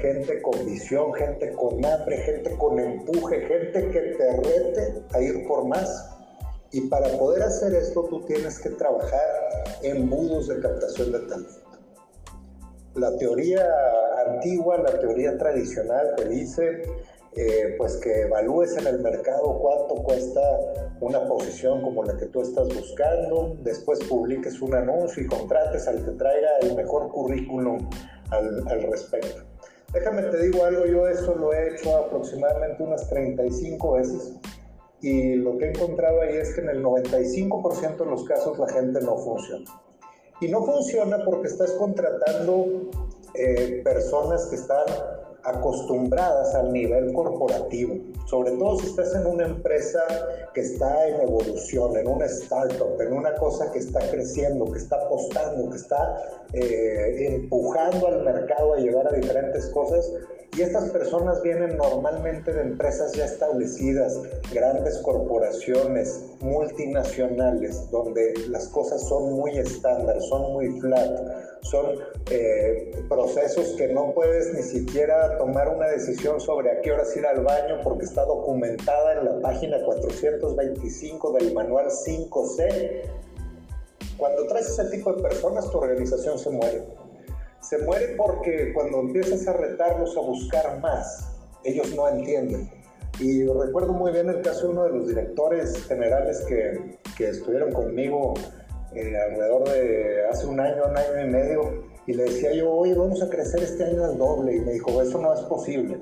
gente 0.00 0.42
con 0.42 0.64
visión, 0.64 1.12
gente 1.14 1.52
con 1.52 1.84
hambre, 1.84 2.16
gente 2.18 2.56
con 2.56 2.78
empuje, 2.78 3.40
gente 3.40 3.90
que 3.90 4.00
te 4.00 4.36
rete 4.36 5.02
a 5.12 5.20
ir 5.20 5.46
por 5.46 5.66
más. 5.66 6.10
Y 6.70 6.82
para 6.82 7.08
poder 7.18 7.42
hacer 7.42 7.74
esto, 7.74 8.04
tú 8.04 8.24
tienes 8.26 8.58
que 8.58 8.70
trabajar 8.70 9.28
en 9.82 10.08
budos 10.08 10.48
de 10.48 10.60
captación 10.60 11.12
de 11.12 11.18
talento. 11.20 11.60
La 12.94 13.16
teoría 13.16 13.66
antigua, 14.26 14.78
la 14.78 14.98
teoría 14.98 15.38
tradicional 15.38 16.14
te 16.16 16.28
dice 16.28 16.82
eh, 17.36 17.74
pues 17.78 17.96
que 17.98 18.22
evalúes 18.22 18.76
en 18.76 18.86
el 18.86 18.98
mercado 19.00 19.58
cuánto 19.60 19.94
cuesta 20.02 20.40
una 21.00 21.26
posición 21.28 21.82
como 21.82 22.02
la 22.02 22.16
que 22.16 22.26
tú 22.26 22.40
estás 22.40 22.66
buscando, 22.68 23.56
después 23.62 24.00
publiques 24.08 24.60
un 24.60 24.74
anuncio 24.74 25.22
y 25.22 25.26
contrates 25.26 25.86
al 25.86 26.04
que 26.04 26.10
traiga 26.12 26.48
el 26.62 26.74
mejor 26.74 27.08
currículum 27.08 27.88
al, 28.30 28.66
al 28.68 28.82
respecto. 28.82 29.47
Déjame 29.92 30.22
te 30.22 30.42
digo 30.42 30.64
algo, 30.64 30.84
yo 30.84 31.08
eso 31.08 31.34
lo 31.34 31.52
he 31.52 31.74
hecho 31.74 31.96
aproximadamente 31.96 32.82
unas 32.82 33.08
35 33.08 33.92
veces 33.92 34.34
y 35.00 35.34
lo 35.34 35.56
que 35.56 35.66
he 35.66 35.68
encontrado 35.70 36.20
ahí 36.20 36.36
es 36.36 36.54
que 36.54 36.60
en 36.60 36.68
el 36.68 36.82
95% 36.82 37.96
de 37.96 38.06
los 38.06 38.24
casos 38.24 38.58
la 38.58 38.68
gente 38.68 39.00
no 39.00 39.16
funciona. 39.16 39.64
Y 40.40 40.48
no 40.48 40.64
funciona 40.64 41.24
porque 41.24 41.48
estás 41.48 41.72
contratando 41.72 42.90
eh, 43.34 43.80
personas 43.84 44.46
que 44.46 44.56
están 44.56 44.84
acostumbradas 45.50 46.54
al 46.54 46.72
nivel 46.72 47.12
corporativo, 47.12 47.96
sobre 48.26 48.52
todo 48.52 48.78
si 48.78 48.86
estás 48.86 49.14
en 49.14 49.26
una 49.26 49.46
empresa 49.46 50.00
que 50.54 50.60
está 50.60 51.08
en 51.08 51.20
evolución, 51.20 51.96
en 51.96 52.06
una 52.08 52.26
startup, 52.26 53.00
en 53.00 53.12
una 53.12 53.34
cosa 53.34 53.70
que 53.72 53.78
está 53.78 54.00
creciendo, 54.10 54.70
que 54.70 54.78
está 54.78 54.96
apostando, 54.96 55.70
que 55.70 55.76
está 55.76 56.16
eh, 56.52 57.26
empujando 57.34 58.08
al 58.08 58.24
mercado 58.24 58.74
a 58.74 58.76
llegar 58.78 59.06
a 59.08 59.16
diferentes 59.16 59.66
cosas. 59.70 60.10
Y 60.56 60.62
estas 60.62 60.90
personas 60.90 61.40
vienen 61.42 61.76
normalmente 61.76 62.52
de 62.52 62.62
empresas 62.62 63.12
ya 63.12 63.26
establecidas, 63.26 64.20
grandes 64.52 64.98
corporaciones, 64.98 66.24
multinacionales, 66.40 67.90
donde 67.90 68.34
las 68.48 68.66
cosas 68.68 69.06
son 69.08 69.34
muy 69.34 69.56
estándar, 69.58 70.20
son 70.22 70.52
muy 70.52 70.80
flat 70.80 71.10
son 71.62 71.98
eh, 72.30 73.04
procesos 73.08 73.74
que 73.76 73.88
no 73.88 74.12
puedes 74.14 74.54
ni 74.54 74.62
siquiera 74.62 75.36
tomar 75.38 75.68
una 75.68 75.86
decisión 75.86 76.40
sobre 76.40 76.70
a 76.70 76.80
qué 76.80 76.92
horas 76.92 77.14
ir 77.16 77.26
al 77.26 77.42
baño 77.42 77.80
porque 77.82 78.04
está 78.04 78.24
documentada 78.24 79.18
en 79.18 79.24
la 79.24 79.40
página 79.40 79.82
425 79.84 81.32
del 81.32 81.52
manual 81.54 81.86
5C. 81.86 83.02
Cuando 84.16 84.46
traes 84.46 84.68
ese 84.68 84.84
tipo 84.86 85.12
de 85.12 85.22
personas, 85.22 85.70
tu 85.70 85.78
organización 85.78 86.38
se 86.38 86.50
muere. 86.50 86.84
Se 87.68 87.76
muere 87.78 88.14
porque 88.16 88.72
cuando 88.72 89.00
empiezas 89.00 89.46
a 89.46 89.52
retarlos 89.52 90.16
a 90.16 90.20
buscar 90.20 90.80
más, 90.80 91.36
ellos 91.64 91.94
no 91.94 92.08
entienden. 92.08 92.70
Y 93.20 93.44
recuerdo 93.44 93.92
muy 93.92 94.10
bien 94.10 94.30
el 94.30 94.40
caso 94.40 94.68
de 94.68 94.72
uno 94.72 94.84
de 94.84 94.90
los 94.90 95.08
directores 95.08 95.84
generales 95.86 96.40
que, 96.48 96.98
que 97.18 97.28
estuvieron 97.28 97.72
conmigo 97.72 98.32
eh, 98.94 99.14
alrededor 99.18 99.68
de 99.68 100.26
hace 100.30 100.46
un 100.46 100.60
año, 100.60 100.84
un 100.88 100.96
año 100.96 101.26
y 101.26 101.30
medio, 101.30 101.84
y 102.06 102.14
le 102.14 102.22
decía 102.22 102.54
yo, 102.54 102.72
oye, 102.72 102.94
vamos 102.94 103.20
a 103.22 103.28
crecer 103.28 103.62
este 103.62 103.84
año 103.84 104.02
al 104.02 104.16
doble, 104.16 104.56
y 104.56 104.60
me 104.60 104.72
dijo, 104.72 105.02
eso 105.02 105.20
no 105.20 105.34
es 105.34 105.40
posible. 105.40 105.98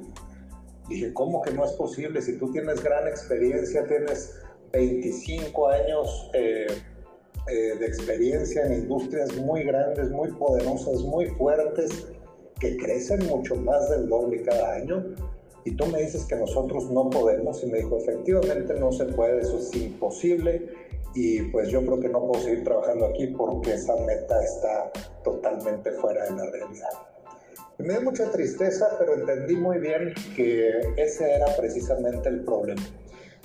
Dije, 0.88 1.12
¿cómo 1.14 1.42
que 1.42 1.50
no 1.50 1.64
es 1.64 1.73
posible? 1.73 2.23
Si 2.23 2.38
tú 2.38 2.52
tienes 2.52 2.80
gran 2.80 3.08
experiencia, 3.08 3.85
tienes 3.88 4.38
25 4.73 5.68
años 5.68 6.30
eh, 6.32 6.66
eh, 7.49 7.76
de 7.79 7.87
experiencia 7.87 8.67
en 8.67 8.73
industrias 8.75 9.35
muy 9.37 9.65
grandes, 9.65 10.11
muy 10.11 10.31
poderosas, 10.33 11.03
muy 11.03 11.26
fuertes, 11.26 12.07
que 12.61 12.76
crecen 12.76 13.26
mucho 13.26 13.55
más 13.57 13.91
del 13.91 14.09
doble 14.09 14.43
cada 14.43 14.75
año, 14.75 15.15
y 15.65 15.73
tú 15.73 15.87
me 15.87 16.00
dices 16.00 16.25
que 16.25 16.37
nosotros 16.37 16.91
no 16.91 17.11
podemos, 17.11 17.62
y 17.62 17.67
me 17.67 17.79
dijo, 17.79 17.99
efectivamente 17.99 18.75
no 18.75 18.93
se 18.93 19.05
puede, 19.07 19.41
eso 19.41 19.59
es 19.59 19.75
imposible, 19.75 20.69
y 21.15 21.43
pues 21.50 21.69
yo 21.69 21.85
creo 21.85 21.99
que 21.99 22.09
no 22.09 22.26
puedo 22.26 22.43
seguir 22.43 22.62
trabajando 22.62 23.07
aquí 23.07 23.26
porque 23.29 23.73
esa 23.73 23.97
meta 23.97 24.43
está 24.45 24.93
totalmente 25.25 25.91
fuera 25.93 26.25
de 26.25 26.31
la 26.33 26.50
realidad. 26.50 26.91
Y 27.79 27.83
me 27.83 27.95
dio 27.95 28.03
mucha 28.03 28.31
tristeza, 28.31 28.97
pero 28.99 29.15
entendí 29.15 29.57
muy 29.57 29.79
bien 29.79 30.15
que 30.35 30.73
ese 30.97 31.35
era 31.35 31.47
precisamente 31.57 32.29
el 32.29 32.45
problema. 32.45 32.83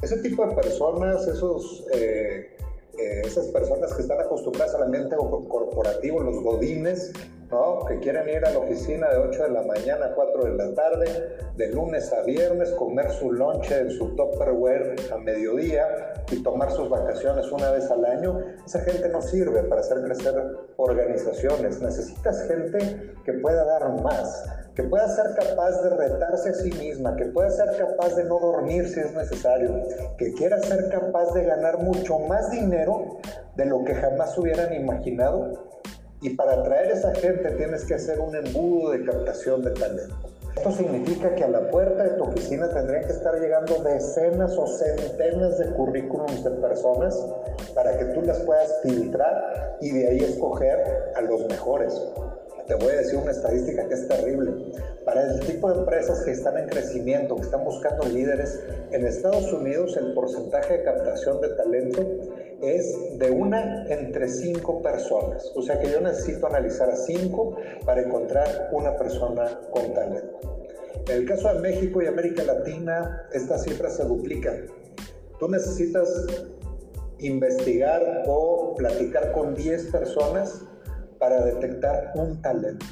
Ese 0.01 0.17
tipo 0.17 0.46
de 0.46 0.55
personas, 0.55 1.27
esos, 1.27 1.86
eh, 1.93 2.58
esas 2.98 3.48
personas 3.48 3.93
que 3.93 4.01
están 4.01 4.19
acostumbradas 4.19 4.75
al 4.75 4.83
ambiente 4.83 5.15
corporativo, 5.15 6.19
los 6.19 6.41
godines, 6.43 7.12
que 7.88 8.00
quieren 8.00 8.29
ir 8.29 8.46
a 8.46 8.51
la 8.51 8.60
oficina 8.60 9.10
de 9.10 9.17
8 9.17 9.43
de 9.43 9.50
la 9.50 9.63
mañana 9.63 10.05
a 10.05 10.13
4 10.13 10.43
de 10.46 10.55
la 10.55 10.74
tarde, 10.74 11.38
de 11.58 11.67
lunes 11.67 12.12
a 12.13 12.22
viernes, 12.22 12.72
comer 12.72 13.12
su 13.12 13.29
lonche 13.34 13.77
en 13.77 13.91
su 13.91 14.15
Tupperware 14.15 14.96
a 15.12 15.17
mediodía 15.17 16.13
y 16.31 16.41
tomar 16.43 16.72
sus 16.72 16.89
vacaciones 16.89 17.51
una 17.51 17.72
vez 17.72 17.91
al 17.91 18.05
año. 18.05 18.39
Esa 18.65 18.79
gente 18.81 19.10
no 19.10 19.22
sirve 19.22 19.63
para 19.63 19.81
hacer 19.81 20.01
crecer 20.01 20.34
organizaciones. 20.77 21.81
Necesitas 21.81 22.48
gente 22.48 23.15
que 23.25 23.34
pueda 23.34 23.65
dar 23.65 24.01
más, 24.01 24.46
que 24.74 24.84
pueda 24.84 25.10
ser 25.10 25.36
capaz 25.36 25.81
de 25.81 25.89
retarse 25.89 26.50
a 26.51 26.53
sí 26.53 26.72
misma, 26.72 27.17
que 27.17 27.25
pueda 27.25 27.50
ser 27.50 27.75
capaz 27.77 28.15
de 28.15 28.24
no 28.24 28.39
dormir 28.39 28.88
si 28.88 29.01
es 29.01 29.13
necesario, 29.13 29.75
que 30.17 30.31
quiera 30.34 30.58
ser 30.60 30.88
capaz 30.88 31.34
de 31.34 31.43
ganar 31.43 31.79
mucho 31.79 32.17
más 32.20 32.50
dinero 32.50 33.17
de 33.58 33.65
lo 33.65 33.84
que 33.84 33.93
jamás 33.93 34.38
hubieran 34.38 34.74
imaginado 34.74 35.70
y 36.21 36.29
para 36.31 36.53
atraer 36.53 36.91
a 36.91 36.93
esa 36.93 37.15
gente 37.15 37.51
tienes 37.51 37.83
que 37.85 37.95
hacer 37.95 38.19
un 38.19 38.35
embudo 38.35 38.91
de 38.91 39.03
captación 39.03 39.63
de 39.63 39.71
talento. 39.71 40.15
Esto 40.55 40.71
significa 40.71 41.33
que 41.33 41.43
a 41.43 41.47
la 41.47 41.71
puerta 41.71 42.03
de 42.03 42.09
tu 42.11 42.23
oficina 42.23 42.69
tendrían 42.69 43.05
que 43.05 43.13
estar 43.13 43.33
llegando 43.39 43.81
decenas 43.83 44.55
o 44.57 44.67
centenas 44.67 45.57
de 45.57 45.71
currículums 45.71 46.43
de 46.43 46.51
personas 46.51 47.17
para 47.73 47.97
que 47.97 48.05
tú 48.05 48.21
las 48.21 48.39
puedas 48.41 48.69
filtrar 48.83 49.77
y 49.81 49.91
de 49.91 50.07
ahí 50.07 50.19
escoger 50.19 51.11
a 51.15 51.21
los 51.21 51.47
mejores. 51.47 51.99
Te 52.67 52.75
voy 52.75 52.89
a 52.93 52.97
decir 52.97 53.17
una 53.17 53.31
estadística 53.31 53.87
que 53.87 53.93
es 53.93 54.07
terrible. 54.07 54.51
Para 55.03 55.23
el 55.23 55.39
tipo 55.39 55.71
de 55.71 55.79
empresas 55.79 56.23
que 56.23 56.31
están 56.31 56.57
en 56.57 56.69
crecimiento, 56.69 57.35
que 57.37 57.43
están 57.43 57.63
buscando 57.63 58.05
líderes, 58.05 58.59
en 58.91 59.07
Estados 59.07 59.51
Unidos 59.51 59.97
el 59.97 60.13
porcentaje 60.13 60.77
de 60.77 60.83
captación 60.83 61.41
de 61.41 61.49
talento 61.49 62.01
es 62.61 63.17
de 63.17 63.31
una 63.31 63.85
entre 63.87 64.27
cinco 64.27 64.81
personas. 64.81 65.51
O 65.55 65.61
sea 65.61 65.79
que 65.79 65.89
yo 65.89 66.01
necesito 66.01 66.47
analizar 66.47 66.89
a 66.89 66.95
cinco 66.95 67.55
para 67.85 68.01
encontrar 68.01 68.69
una 68.71 68.95
persona 68.95 69.59
con 69.71 69.93
talento. 69.93 70.39
En 71.07 71.17
el 71.17 71.25
caso 71.25 71.53
de 71.53 71.59
México 71.59 72.01
y 72.01 72.07
América 72.07 72.43
Latina, 72.43 73.27
estas 73.33 73.63
cifras 73.63 73.97
se 73.97 74.03
duplican. 74.03 74.67
Tú 75.39 75.47
necesitas 75.47 76.09
investigar 77.19 78.23
o 78.27 78.75
platicar 78.75 79.31
con 79.31 79.55
10 79.55 79.91
personas 79.91 80.63
para 81.19 81.43
detectar 81.43 82.11
un 82.15 82.41
talento. 82.41 82.85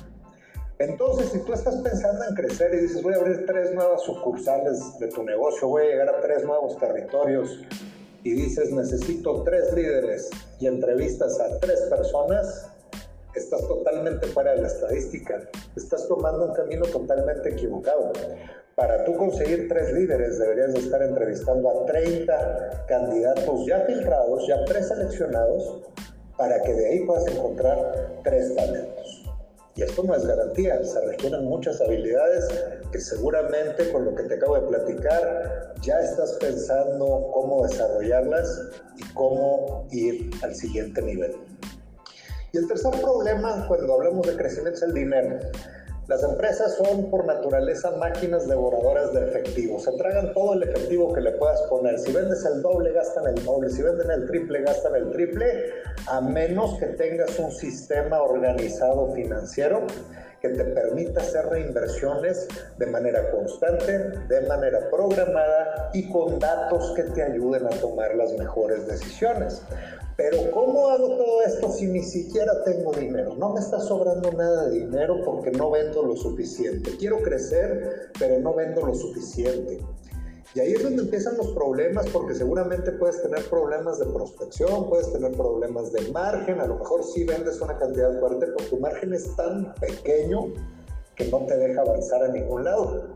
Entonces, 0.80 1.32
si 1.32 1.40
tú 1.40 1.52
estás 1.52 1.76
pensando 1.78 2.24
en 2.30 2.36
crecer 2.36 2.74
y 2.74 2.78
dices, 2.78 3.04
voy 3.04 3.14
a 3.14 3.18
abrir 3.18 3.46
tres 3.46 3.74
nuevas 3.74 4.02
sucursales 4.04 4.98
de 5.00 5.08
tu 5.10 5.24
negocio, 5.24 5.68
voy 5.68 5.84
a 5.84 5.86
llegar 5.88 6.10
a 6.10 6.22
tres 6.22 6.46
nuevos 6.46 6.78
territorios, 6.78 7.60
y 8.24 8.32
dices 8.34 8.72
necesito 8.72 9.44
tres 9.44 9.74
líderes 9.74 10.30
y 10.60 10.68
entrevistas 10.68 11.40
a 11.40 11.60
tres 11.60 11.82
personas, 11.90 12.70
estás 13.36 13.68
totalmente 13.68 14.28
fuera 14.28 14.52
de 14.52 14.62
la 14.62 14.68
estadística, 14.68 15.42
estás 15.76 16.08
tomando 16.08 16.46
un 16.46 16.54
camino 16.54 16.86
totalmente 16.86 17.50
equivocado. 17.50 18.12
Para 18.76 19.04
tú 19.04 19.16
conseguir 19.18 19.68
tres 19.68 19.92
líderes 19.94 20.40
deberías 20.40 20.74
de 20.74 20.80
estar 20.80 21.02
entrevistando 21.02 21.70
a 21.70 21.86
30 21.86 22.86
candidatos 22.88 23.66
ya 23.66 23.82
filtrados, 23.82 24.48
ya 24.48 24.64
preseleccionados, 24.66 25.82
para 26.38 26.62
que 26.62 26.74
de 26.74 26.88
ahí 26.88 27.06
puedas 27.06 27.28
encontrar 27.28 28.22
tres 28.24 28.56
talentos. 28.56 29.26
Y 29.76 29.84
esto 29.84 30.04
no 30.04 30.16
es 30.16 30.26
garantía, 30.26 30.84
se 30.84 31.00
requieren 31.06 31.46
muchas 31.46 31.80
habilidades 31.80 32.48
que 32.92 33.00
seguramente 33.00 33.92
con 33.92 34.06
lo 34.06 34.16
que 34.16 34.24
te 34.24 34.36
acabo 34.36 34.56
de 34.56 34.68
platicar 34.68 35.74
ya 35.82 36.00
estás 36.00 36.34
pensando 36.34 37.30
cómo 37.34 37.66
desarrollarlas 37.66 38.62
y 38.98 39.04
cómo 39.14 39.88
ir 39.92 40.32
al 40.42 40.54
siguiente 40.56 41.02
nivel. 41.02 41.36
Y 42.52 42.58
el 42.58 42.68
tercer 42.68 42.92
problema 43.00 43.68
cuando 43.68 43.94
hablamos 43.94 44.28
de 44.28 44.36
crecimiento 44.36 44.78
es 44.78 44.84
el 44.84 44.94
dinero. 44.94 45.40
Las 46.10 46.24
empresas 46.24 46.76
son 46.76 47.12
por 47.12 47.28
naturaleza 47.28 47.92
máquinas 47.92 48.48
devoradoras 48.48 49.14
de 49.14 49.26
efectivo. 49.26 49.80
Se 49.80 49.92
tragan 49.92 50.34
todo 50.34 50.56
el 50.56 50.64
efectivo 50.64 51.14
que 51.14 51.22
le 51.22 51.34
puedas 51.34 51.62
poner. 51.70 52.00
Si 52.00 52.12
vendes 52.12 52.44
el 52.46 52.64
doble, 52.64 52.92
gastan 52.94 53.28
el 53.28 53.46
doble. 53.46 53.70
Si 53.70 53.84
venden 53.84 54.10
el 54.10 54.26
triple, 54.26 54.64
gastan 54.64 54.96
el 54.96 55.12
triple. 55.12 55.46
A 56.08 56.20
menos 56.20 56.80
que 56.80 56.88
tengas 56.88 57.38
un 57.38 57.52
sistema 57.52 58.24
organizado 58.24 59.12
financiero 59.12 59.86
que 60.42 60.50
te 60.50 60.64
permita 60.64 61.22
hacer 61.22 61.46
reinversiones 61.48 62.48
de 62.78 62.86
manera 62.88 63.32
constante, 63.32 63.92
de 64.28 64.42
manera 64.48 64.90
programada 64.90 65.90
y 65.94 66.10
con 66.10 66.40
datos 66.40 66.92
que 66.96 67.04
te 67.04 67.24
ayuden 67.24 67.66
a 67.66 67.70
tomar 67.70 68.16
las 68.16 68.34
mejores 68.34 68.88
decisiones. 68.88 69.62
Pero 70.20 70.52
¿cómo 70.52 70.90
hago 70.90 71.16
todo 71.16 71.42
esto 71.44 71.72
si 71.72 71.88
ni 71.88 72.04
siquiera 72.04 72.52
tengo 72.66 72.92
dinero? 72.92 73.36
No 73.36 73.54
me 73.54 73.62
está 73.62 73.80
sobrando 73.80 74.30
nada 74.34 74.68
de 74.68 74.80
dinero 74.80 75.24
porque 75.24 75.50
no 75.50 75.72
vendo 75.72 76.04
lo 76.04 76.18
suficiente. 76.18 76.98
Quiero 76.98 77.22
crecer, 77.22 78.12
pero 78.20 78.38
no 78.40 78.54
vendo 78.54 78.86
lo 78.86 78.94
suficiente. 78.94 79.80
Y 80.56 80.60
ahí 80.60 80.74
es 80.74 80.82
donde 80.82 81.04
empiezan 81.04 81.38
los 81.38 81.50
problemas 81.50 82.08
porque 82.08 82.34
seguramente 82.34 82.92
puedes 82.94 83.22
tener 83.22 83.48
problemas 83.50 84.00
de 84.00 84.06
prospección, 84.08 84.90
puedes 84.90 85.12
tener 85.12 85.32
problemas 85.34 85.92
de 85.92 86.12
margen, 86.12 86.60
a 86.60 86.66
lo 86.66 86.78
mejor 86.78 87.04
sí 87.04 87.24
vendes 87.24 87.62
una 87.62 87.78
cantidad 87.78 88.20
fuerte, 88.20 88.48
pero 88.48 88.70
tu 88.70 88.80
margen 88.80 89.14
es 89.14 89.36
tan 89.36 89.76
pequeño 89.76 90.48
que 91.16 91.26
no 91.26 91.46
te 91.46 91.56
deja 91.56 91.82
avanzar 91.82 92.24
a 92.24 92.30
ningún 92.30 92.64
lado. 92.64 93.14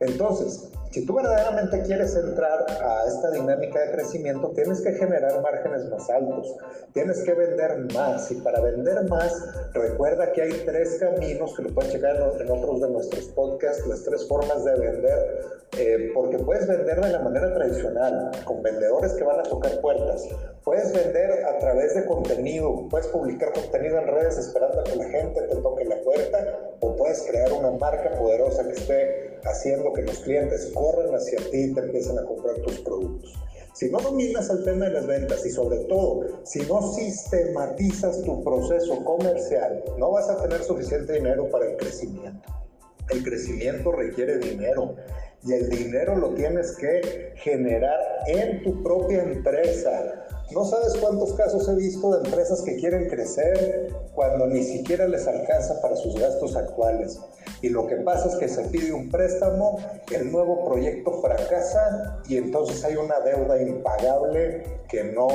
Entonces, 0.00 0.70
si 0.96 1.04
tú 1.04 1.14
verdaderamente 1.14 1.82
quieres 1.82 2.14
entrar 2.16 2.64
a 2.68 3.06
esta 3.06 3.30
dinámica 3.30 3.80
de 3.80 3.92
crecimiento, 3.92 4.50
tienes 4.54 4.80
que 4.80 4.92
generar 4.92 5.42
márgenes 5.42 5.90
más 5.90 6.08
altos, 6.08 6.56
tienes 6.92 7.22
que 7.22 7.34
vender 7.34 7.78
más. 7.92 8.30
Y 8.30 8.36
para 8.36 8.60
vender 8.60 9.04
más, 9.08 9.32
recuerda 9.74 10.32
que 10.32 10.42
hay 10.42 10.52
tres 10.64 10.96
caminos 10.98 11.54
que 11.54 11.64
lo 11.64 11.74
puedes 11.74 11.92
checar 11.92 12.16
en 12.16 12.50
otros 12.50 12.80
de 12.80 12.90
nuestros 12.90 13.26
podcasts, 13.26 13.86
las 13.86 14.04
tres 14.04 14.26
formas 14.26 14.64
de 14.64 14.74
vender, 14.74 15.40
eh, 15.78 16.10
porque 16.14 16.38
puedes 16.38 16.66
vender 16.66 17.00
de 17.00 17.10
la 17.10 17.20
manera 17.20 17.52
tradicional, 17.52 18.30
con 18.44 18.62
vendedores 18.62 19.12
que 19.14 19.24
van 19.24 19.40
a 19.40 19.42
tocar 19.42 19.78
puertas. 19.80 20.26
Puedes 20.64 20.92
vender 20.92 21.44
a 21.44 21.58
través 21.58 21.94
de 21.94 22.06
contenido, 22.06 22.88
puedes 22.88 23.06
publicar 23.08 23.52
contenido 23.52 23.98
en 23.98 24.06
redes 24.08 24.38
esperando 24.38 24.80
a 24.80 24.84
que 24.84 24.96
la 24.96 25.04
gente 25.04 25.42
te 25.42 25.56
toque 25.56 25.84
la 25.84 26.00
puerta, 26.00 26.38
o 26.80 26.96
puedes 26.96 27.22
crear 27.22 27.52
una 27.52 27.72
marca 27.72 28.10
poderosa 28.18 28.64
que 28.64 28.72
esté 28.72 29.25
haciendo 29.44 29.92
que 29.92 30.02
los 30.02 30.18
clientes 30.20 30.70
corran 30.74 31.14
hacia 31.14 31.38
ti 31.50 31.64
y 31.64 31.74
te 31.74 31.80
empiecen 31.80 32.18
a 32.18 32.24
comprar 32.24 32.56
tus 32.56 32.80
productos. 32.80 33.34
Si 33.74 33.90
no 33.90 33.98
dominas 33.98 34.48
el 34.48 34.64
tema 34.64 34.86
de 34.86 34.92
las 34.92 35.06
ventas 35.06 35.44
y 35.44 35.50
sobre 35.50 35.80
todo 35.80 36.40
si 36.44 36.60
no 36.60 36.80
sistematizas 36.94 38.22
tu 38.22 38.42
proceso 38.42 39.04
comercial, 39.04 39.84
no 39.98 40.12
vas 40.12 40.30
a 40.30 40.40
tener 40.40 40.62
suficiente 40.62 41.12
dinero 41.12 41.50
para 41.50 41.66
el 41.66 41.76
crecimiento. 41.76 42.48
El 43.10 43.22
crecimiento 43.22 43.92
requiere 43.92 44.38
dinero 44.38 44.96
y 45.44 45.52
el 45.52 45.68
dinero 45.68 46.16
lo 46.16 46.30
tienes 46.30 46.72
que 46.76 47.32
generar 47.36 48.00
en 48.26 48.62
tu 48.62 48.82
propia 48.82 49.22
empresa. 49.22 50.25
No 50.52 50.64
sabes 50.64 50.94
cuántos 51.00 51.32
casos 51.32 51.68
he 51.68 51.74
visto 51.74 52.08
de 52.12 52.28
empresas 52.28 52.62
que 52.62 52.76
quieren 52.76 53.08
crecer 53.08 53.92
cuando 54.14 54.46
ni 54.46 54.62
siquiera 54.62 55.08
les 55.08 55.26
alcanza 55.26 55.80
para 55.80 55.96
sus 55.96 56.14
gastos 56.14 56.54
actuales. 56.54 57.18
Y 57.62 57.70
lo 57.70 57.88
que 57.88 57.96
pasa 57.96 58.28
es 58.28 58.36
que 58.36 58.48
se 58.48 58.62
pide 58.68 58.92
un 58.92 59.10
préstamo, 59.10 59.78
el 60.12 60.30
nuevo 60.30 60.64
proyecto 60.64 61.20
fracasa 61.20 62.22
y 62.28 62.36
entonces 62.36 62.84
hay 62.84 62.94
una 62.94 63.18
deuda 63.20 63.60
impagable 63.60 64.82
que 64.88 65.02
no 65.02 65.28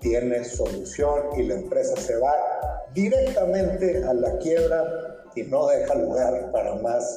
tiene 0.00 0.44
solución 0.44 1.20
y 1.38 1.44
la 1.44 1.54
empresa 1.54 1.96
se 1.96 2.16
va 2.16 2.34
directamente 2.92 4.04
a 4.04 4.12
la 4.12 4.36
quiebra 4.36 4.84
y 5.34 5.44
no 5.44 5.66
deja 5.68 5.94
lugar 5.94 6.50
para 6.52 6.74
más 6.74 7.16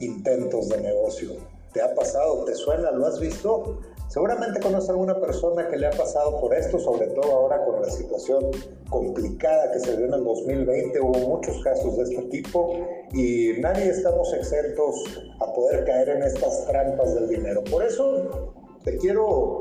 intentos 0.00 0.70
de 0.70 0.80
negocio. 0.80 1.36
¿Te 1.72 1.82
ha 1.82 1.94
pasado? 1.94 2.44
¿Te 2.44 2.54
suena? 2.54 2.90
¿Lo 2.90 3.06
has 3.06 3.20
visto? 3.20 3.78
Seguramente 4.08 4.60
conoce 4.60 4.90
a 4.90 4.92
alguna 4.92 5.18
persona 5.18 5.66
que 5.68 5.76
le 5.76 5.86
ha 5.86 5.90
pasado 5.90 6.40
por 6.40 6.54
esto, 6.54 6.78
sobre 6.78 7.08
todo 7.08 7.32
ahora 7.32 7.64
con 7.64 7.82
la 7.82 7.90
situación 7.90 8.50
complicada 8.88 9.72
que 9.72 9.80
se 9.80 9.96
dio 9.96 10.06
en 10.06 10.14
el 10.14 10.24
2020. 10.24 11.00
Hubo 11.00 11.18
muchos 11.36 11.62
casos 11.64 11.96
de 11.96 12.04
este 12.04 12.22
tipo 12.24 12.76
y 13.12 13.54
nadie 13.60 13.88
estamos 13.88 14.32
exentos 14.34 14.94
a 15.40 15.52
poder 15.52 15.84
caer 15.84 16.10
en 16.10 16.22
estas 16.22 16.66
trampas 16.66 17.14
del 17.14 17.28
dinero. 17.28 17.64
Por 17.64 17.82
eso 17.82 18.52
te 18.84 18.96
quiero, 18.98 19.60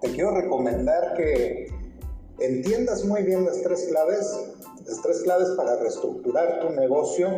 te 0.00 0.10
quiero 0.12 0.30
recomendar 0.30 1.14
que 1.14 1.66
entiendas 2.38 3.04
muy 3.04 3.22
bien 3.24 3.44
las 3.44 3.60
tres 3.62 3.86
claves, 3.90 4.54
las 4.86 5.02
tres 5.02 5.22
claves 5.22 5.48
para 5.56 5.76
reestructurar 5.76 6.60
tu 6.60 6.70
negocio 6.70 7.28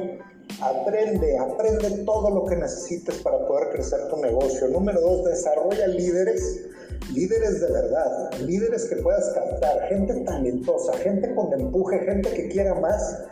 Aprende, 0.61 1.37
aprende 1.39 2.05
todo 2.05 2.31
lo 2.31 2.45
que 2.45 2.57
necesites 2.57 3.17
para 3.23 3.47
poder 3.47 3.71
crecer 3.71 4.09
tu 4.09 4.17
negocio. 4.17 4.69
Número 4.69 5.01
dos, 5.01 5.25
desarrolla 5.25 5.87
líderes, 5.89 6.67
líderes 7.13 7.61
de 7.61 7.73
verdad, 7.73 8.33
líderes 8.41 8.85
que 8.87 8.97
puedas 8.97 9.29
captar, 9.31 9.89
gente 9.89 10.15
talentosa, 10.21 10.93
gente 10.99 11.35
con 11.35 11.53
empuje, 11.53 11.99
gente 12.01 12.31
que 12.31 12.49
quiera 12.49 12.75
más. 12.75 13.25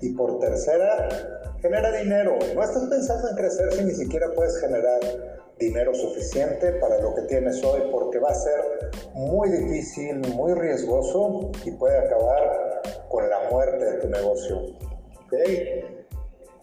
Y 0.00 0.10
por 0.14 0.38
tercera, 0.38 1.08
genera 1.60 1.92
dinero. 1.92 2.38
No 2.54 2.62
estás 2.62 2.84
pensando 2.88 3.28
en 3.28 3.36
crecer 3.36 3.72
si 3.72 3.84
ni 3.84 3.94
siquiera 3.94 4.28
puedes 4.34 4.58
generar 4.58 5.00
dinero 5.58 5.94
suficiente 5.94 6.72
para 6.80 6.98
lo 7.00 7.14
que 7.14 7.22
tienes 7.22 7.62
hoy 7.62 7.82
porque 7.92 8.18
va 8.18 8.30
a 8.30 8.34
ser 8.34 8.90
muy 9.12 9.50
difícil, 9.50 10.16
muy 10.34 10.54
riesgoso 10.54 11.50
y 11.64 11.70
puede 11.72 11.98
acabar 11.98 12.80
con 13.10 13.28
la 13.28 13.50
muerte 13.50 13.84
de 13.84 13.92
tu 13.98 14.08
negocio. 14.08 14.62
¿Okay? 15.26 15.99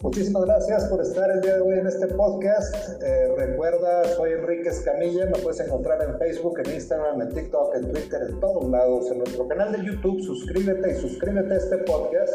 Muchísimas 0.01 0.45
gracias 0.45 0.85
por 0.85 1.01
estar 1.01 1.31
el 1.31 1.41
día 1.41 1.55
de 1.55 1.61
hoy 1.61 1.79
en 1.79 1.87
este 1.87 2.05
podcast. 2.09 3.01
Eh, 3.01 3.33
recuerda, 3.35 4.05
soy 4.15 4.33
Enrique 4.33 4.69
Escamilla, 4.69 5.25
me 5.25 5.39
puedes 5.39 5.59
encontrar 5.59 5.99
en 6.03 6.19
Facebook, 6.19 6.59
en 6.59 6.75
Instagram, 6.75 7.19
en 7.19 7.29
TikTok, 7.29 7.75
en 7.75 7.91
Twitter, 7.91 8.21
en 8.29 8.39
todos 8.39 8.69
lados, 8.69 9.09
en 9.09 9.17
nuestro 9.17 9.47
canal 9.47 9.71
de 9.71 9.83
YouTube. 9.83 10.21
Suscríbete 10.21 10.91
y 10.91 10.95
suscríbete 10.97 11.51
a 11.51 11.57
este 11.57 11.77
podcast 11.79 12.31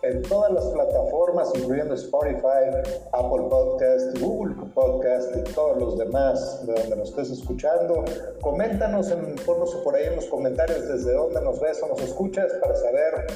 en 0.00 0.22
todas 0.22 0.50
las 0.52 0.64
plataformas, 0.64 1.52
incluyendo 1.54 1.92
Spotify, 1.92 2.72
Apple 3.12 3.48
Podcast, 3.50 4.18
Google 4.20 4.54
Podcast 4.74 5.36
y 5.36 5.52
todos 5.52 5.78
los 5.78 5.98
demás 5.98 6.66
de 6.66 6.72
donde 6.72 6.96
nos 6.96 7.10
estés 7.10 7.30
escuchando. 7.32 8.02
Coméntanos, 8.40 9.10
en, 9.10 9.34
ponnos 9.44 9.74
por 9.76 9.94
ahí 9.94 10.06
en 10.06 10.16
los 10.16 10.24
comentarios 10.26 10.88
desde 10.88 11.12
dónde 11.12 11.42
nos 11.42 11.60
ves 11.60 11.82
o 11.82 11.88
nos 11.88 12.00
escuchas 12.02 12.50
para 12.62 12.74
saber 12.76 13.26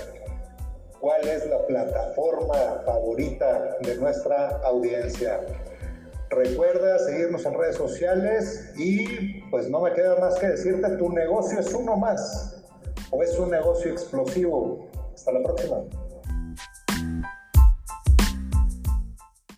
cuál 1.00 1.26
es 1.26 1.46
la 1.46 1.66
plataforma 1.66 2.82
favorita 2.84 3.78
de 3.80 3.96
nuestra 3.96 4.60
audiencia. 4.64 5.40
Recuerda 6.30 6.98
seguirnos 6.98 7.46
en 7.46 7.54
redes 7.54 7.76
sociales 7.76 8.72
y 8.76 9.40
pues 9.50 9.68
no 9.70 9.80
me 9.80 9.92
queda 9.92 10.16
más 10.16 10.38
que 10.38 10.48
decirte, 10.48 10.88
tu 10.96 11.10
negocio 11.10 11.60
es 11.60 11.72
uno 11.72 11.96
más 11.96 12.62
o 13.10 13.22
es 13.22 13.38
un 13.38 13.50
negocio 13.50 13.90
explosivo. 13.90 14.88
Hasta 15.14 15.32
la 15.32 15.42
próxima. 15.42 15.84